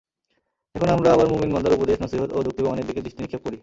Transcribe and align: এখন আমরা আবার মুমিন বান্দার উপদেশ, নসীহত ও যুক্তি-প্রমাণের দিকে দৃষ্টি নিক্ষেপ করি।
এখন 0.75 0.89
আমরা 0.89 1.09
আবার 1.11 1.27
মুমিন 1.27 1.49
বান্দার 1.53 1.77
উপদেশ, 1.77 1.97
নসীহত 2.01 2.29
ও 2.31 2.39
যুক্তি-প্রমাণের 2.43 2.87
দিকে 2.87 3.01
দৃষ্টি 3.01 3.19
নিক্ষেপ 3.21 3.41
করি। 3.43 3.57